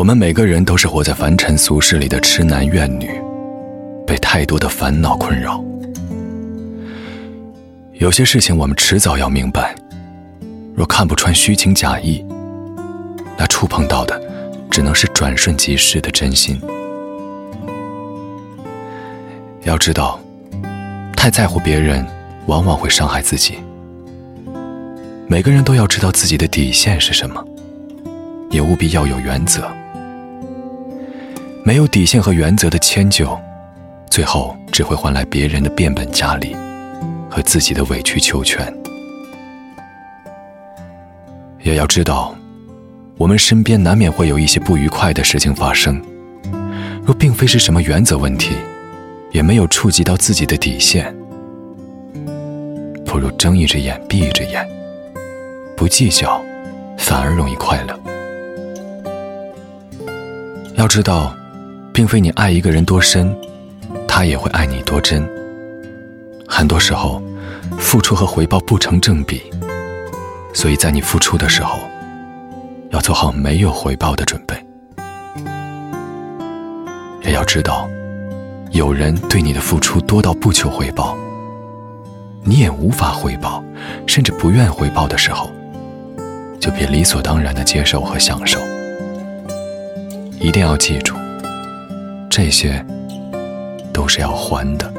[0.00, 3.20] 我们每个人都是活在凡尘俗世里的痴男怨女，
[4.06, 5.62] 被太多的烦恼困扰。
[7.92, 9.74] 有些事情我们迟早要明白，
[10.74, 12.24] 若看不穿虚情假意，
[13.36, 14.18] 那触碰到的
[14.70, 16.58] 只能是转瞬即逝的真心。
[19.64, 20.18] 要知道，
[21.14, 22.06] 太在乎别人，
[22.46, 23.58] 往往会伤害自己。
[25.26, 27.44] 每个人都要知道自己的底线是什么，
[28.48, 29.70] 也务必要有原则。
[31.62, 33.38] 没有底线和原则的迁就，
[34.10, 36.56] 最后只会换来别人的变本加厉
[37.30, 38.72] 和自己的委曲求全。
[41.62, 42.34] 也要知道，
[43.18, 46.02] 我们身边难免会有一些不愉快的事情发生。
[47.04, 48.54] 若并非是什么原则问题，
[49.30, 51.14] 也没有触及到自己的底线，
[53.04, 54.66] 不如睁一只眼闭一只眼，
[55.76, 56.42] 不计较，
[56.96, 58.00] 反而容易快乐。
[60.74, 61.36] 要知道。
[62.00, 63.30] 并非你爱一个人多深，
[64.08, 65.22] 他也会爱你多真。
[66.48, 67.22] 很多时候，
[67.78, 69.42] 付出和回报不成正比，
[70.54, 71.78] 所以在你付出的时候，
[72.88, 74.56] 要做好没有回报的准备。
[77.22, 77.86] 也要知道，
[78.70, 81.14] 有人对你的付出多到不求回报，
[82.44, 83.62] 你也无法回报，
[84.06, 85.50] 甚至不愿回报的时候，
[86.58, 88.58] 就别理所当然的接受和享受。
[90.38, 91.14] 一定要记住。
[92.30, 92.82] 这些
[93.92, 94.90] 都是要还的。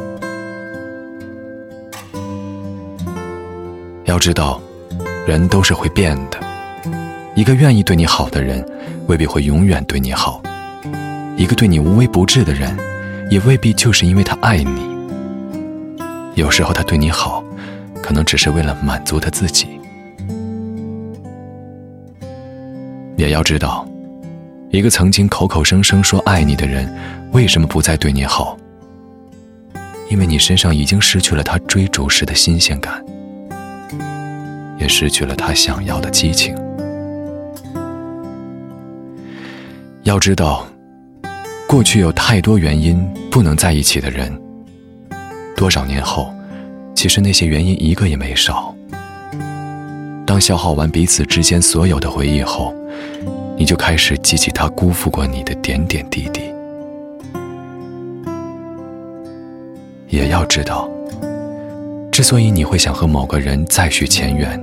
[4.03, 4.61] 要知道，
[5.25, 6.37] 人都是会变的。
[7.33, 8.63] 一个愿意对你好的人，
[9.07, 10.41] 未必会永远对你好；
[11.37, 12.77] 一个对你无微不至的人，
[13.29, 14.91] 也未必就是因为他爱你。
[16.35, 17.41] 有时候他对你好，
[18.03, 19.69] 可能只是为了满足他自己。
[23.15, 23.87] 也要知道。
[24.71, 26.89] 一个曾经口口声声说爱你的人，
[27.33, 28.57] 为什么不再对你好？
[30.09, 33.03] 因为你身上已经失去了他追逐时的新鲜感，
[34.79, 36.55] 也失去了他想要的激情。
[40.03, 40.65] 要知道，
[41.67, 44.31] 过去有太多原因不能在一起的人，
[45.53, 46.33] 多少年后，
[46.95, 48.73] 其实那些原因一个也没少。
[50.25, 52.73] 当消耗完彼此之间所有的回忆后，
[53.61, 56.51] 你就开始记起他辜负过你的点点滴滴，
[60.07, 60.89] 也要知道，
[62.11, 64.59] 之所以你会想和某个人再续前缘，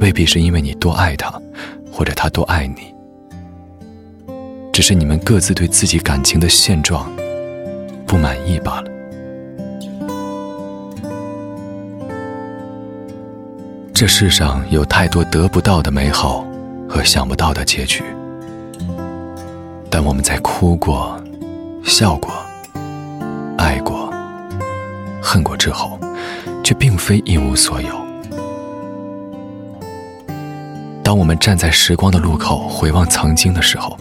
[0.00, 1.28] 未必是因为你多爱他，
[1.90, 2.94] 或者他多爱你，
[4.72, 7.10] 只是你们各自对自己感情的现状
[8.06, 8.90] 不满意罢了。
[13.92, 16.46] 这世上有太多得不到的美好。
[16.92, 18.04] 和想不到的结局，
[19.88, 21.18] 但我们在哭过、
[21.82, 22.30] 笑过、
[23.56, 24.12] 爱过、
[25.22, 25.98] 恨过之后，
[26.62, 27.88] 却并非一无所有。
[31.02, 33.96] 当我们站在时光的路口回望曾经的时候，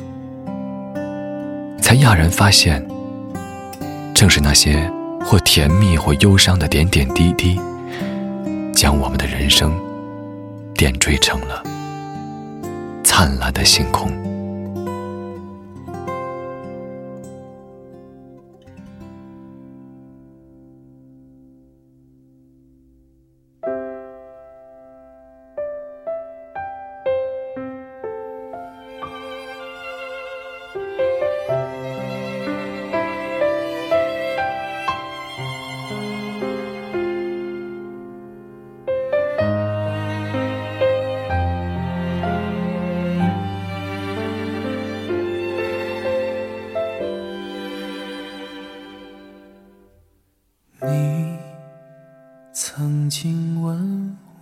[1.81, 2.85] 才讶然发现，
[4.13, 4.91] 正是那些
[5.23, 7.57] 或甜蜜或忧伤的点点滴滴，
[8.75, 9.73] 将我们的人生
[10.75, 11.63] 点缀成了。
[13.13, 14.30] 灿烂的星空。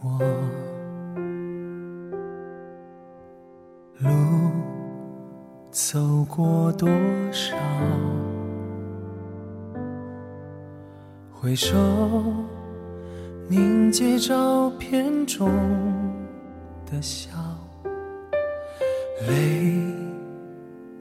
[0.01, 0.18] 我，
[3.98, 4.10] 路
[5.72, 6.88] 走过多
[7.31, 7.57] 少？
[11.34, 11.75] 回首
[13.50, 15.50] 凝结照片中
[16.86, 17.31] 的笑，
[19.28, 19.81] 泪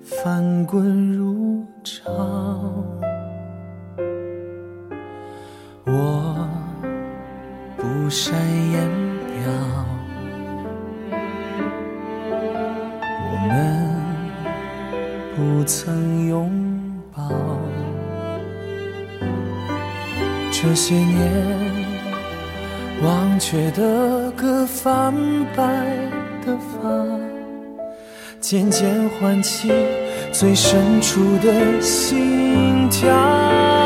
[0.03, 1.18] 翻滚
[13.49, 13.89] 我们
[15.35, 16.51] 不曾拥
[17.17, 17.31] 抱。
[20.53, 21.33] 这些年
[23.03, 25.15] 忘却的歌，泛
[25.57, 25.65] 白
[26.45, 26.91] 的发，
[28.39, 29.73] 渐渐唤起
[30.31, 33.78] 最深处的心跳。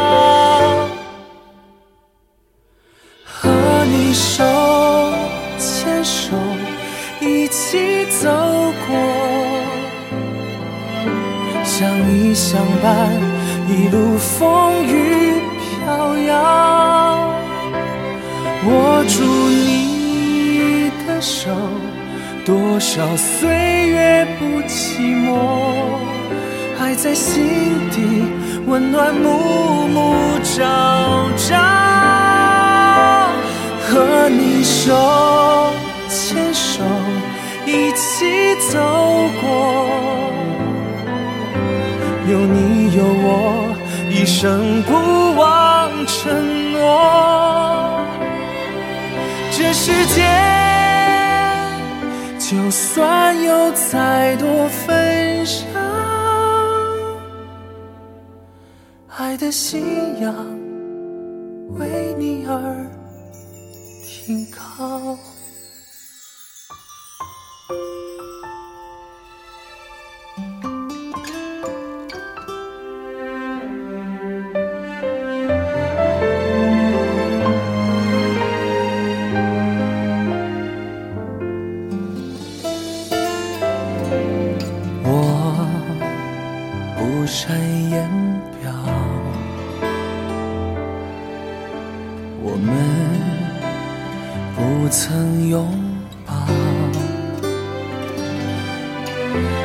[12.13, 13.11] 你相伴，
[13.67, 17.33] 一路风雨飘摇。
[18.67, 21.49] 握住你的手，
[22.45, 23.49] 多少岁
[23.89, 25.39] 月不寂寞，
[26.79, 27.43] 爱在心
[27.91, 28.25] 底
[28.67, 31.57] 温暖，暮暮朝朝。
[33.89, 35.73] 和你手
[36.09, 36.83] 牵手，
[37.67, 38.79] 一起走
[39.41, 39.89] 过，
[44.43, 44.93] 生不
[45.37, 48.01] 忘承诺。
[49.53, 50.29] 这世界，
[52.41, 55.81] 就算有再多纷扰，
[59.17, 60.35] 爱的信仰
[61.79, 62.91] 为你而
[64.05, 65.17] 停靠。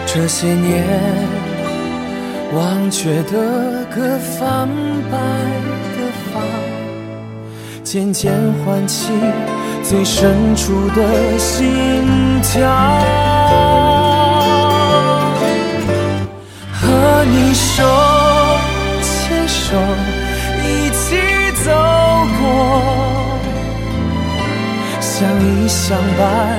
[0.06, 0.84] 这些年
[2.56, 4.68] 忘却的歌，泛
[5.12, 5.18] 白
[5.96, 5.98] 的
[6.34, 6.42] 发，
[7.84, 8.34] 渐渐
[8.66, 9.12] 唤起
[9.84, 12.04] 最深处的心
[12.42, 12.68] 跳。
[16.74, 17.84] 和你手
[19.04, 19.78] 牵手，
[20.64, 21.06] 一起
[21.64, 21.72] 走
[22.40, 22.46] 过，
[25.00, 26.57] 相依相伴，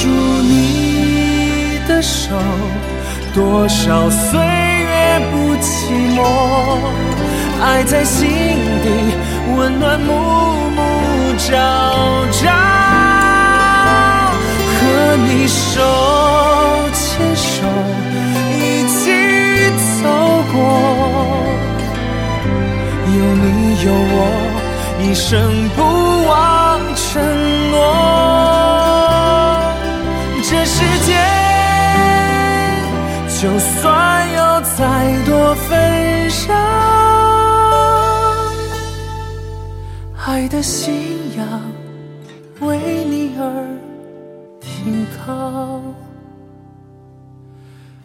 [0.00, 2.30] 住你的手，
[3.34, 6.22] 多少岁月不寂寞，
[7.60, 8.28] 爱在心
[8.84, 8.86] 底
[9.56, 10.12] 温暖，暮
[10.70, 10.80] 暮
[11.36, 11.48] 朝
[12.30, 12.46] 朝。
[14.70, 15.82] 和你手
[16.94, 17.66] 牵手，
[18.54, 19.00] 一起
[20.00, 20.06] 走
[20.52, 20.56] 过，
[23.04, 23.46] 有你
[23.84, 24.16] 有我，
[25.02, 25.28] 一生
[25.74, 25.78] 不
[26.28, 26.30] 忘
[30.58, 31.14] 这世界
[33.40, 36.54] 就算有再多纷扰
[40.26, 41.62] 爱的信仰
[42.60, 43.42] 为你而
[44.60, 45.80] 停靠。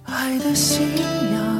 [0.04, 0.88] 爱的信
[1.34, 1.53] 仰